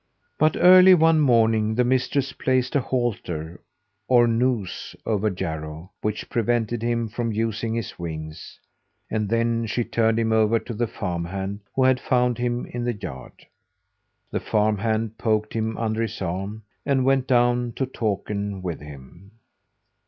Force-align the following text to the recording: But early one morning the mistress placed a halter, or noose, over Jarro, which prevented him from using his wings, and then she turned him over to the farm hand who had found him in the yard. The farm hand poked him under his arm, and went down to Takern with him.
But 0.39 0.57
early 0.59 0.95
one 0.95 1.19
morning 1.19 1.75
the 1.75 1.83
mistress 1.83 2.33
placed 2.33 2.75
a 2.75 2.79
halter, 2.81 3.61
or 4.07 4.25
noose, 4.25 4.95
over 5.05 5.29
Jarro, 5.29 5.91
which 6.01 6.27
prevented 6.27 6.81
him 6.81 7.07
from 7.07 7.31
using 7.31 7.75
his 7.75 7.99
wings, 7.99 8.59
and 9.11 9.29
then 9.29 9.67
she 9.67 9.83
turned 9.83 10.17
him 10.17 10.31
over 10.31 10.57
to 10.57 10.73
the 10.73 10.87
farm 10.87 11.23
hand 11.25 11.59
who 11.75 11.83
had 11.83 11.99
found 11.99 12.39
him 12.39 12.65
in 12.65 12.83
the 12.83 12.95
yard. 12.95 13.45
The 14.31 14.39
farm 14.39 14.79
hand 14.79 15.19
poked 15.19 15.53
him 15.53 15.77
under 15.77 16.01
his 16.01 16.19
arm, 16.19 16.63
and 16.83 17.05
went 17.05 17.27
down 17.27 17.73
to 17.73 17.85
Takern 17.85 18.63
with 18.63 18.79
him. 18.79 19.29